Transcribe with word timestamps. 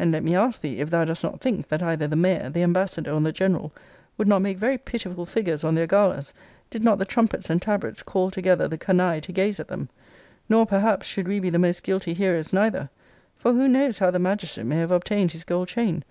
And 0.00 0.10
let 0.10 0.24
me 0.24 0.34
ask 0.34 0.62
thee, 0.62 0.80
if 0.80 0.90
thou 0.90 1.04
dost 1.04 1.22
not 1.22 1.40
think, 1.40 1.68
that 1.68 1.80
either 1.80 2.08
the 2.08 2.16
mayor, 2.16 2.50
the 2.50 2.64
ambassador, 2.64 3.12
or 3.12 3.20
the 3.20 3.30
general 3.30 3.72
would 4.18 4.26
not 4.26 4.42
make 4.42 4.58
very 4.58 4.76
pitiful 4.76 5.24
figures 5.24 5.62
on 5.62 5.76
their 5.76 5.86
galas, 5.86 6.34
did 6.70 6.82
not 6.82 6.98
the 6.98 7.04
trumpets 7.04 7.48
and 7.48 7.62
tabrets 7.62 8.02
call 8.02 8.32
together 8.32 8.66
the 8.66 8.76
canaille 8.76 9.20
to 9.20 9.30
gaze 9.32 9.60
at 9.60 9.68
them? 9.68 9.88
Nor 10.48 10.66
perhaps 10.66 11.06
should 11.06 11.28
we 11.28 11.38
be 11.38 11.50
the 11.50 11.58
most 11.60 11.84
guilty 11.84 12.14
heroes 12.14 12.52
neither: 12.52 12.90
for 13.36 13.52
who 13.52 13.68
knows 13.68 14.00
how 14.00 14.10
the 14.10 14.18
magistrate 14.18 14.66
may 14.66 14.78
have 14.78 14.90
obtained 14.90 15.30
his 15.30 15.44
gold 15.44 15.68
chain? 15.68 16.02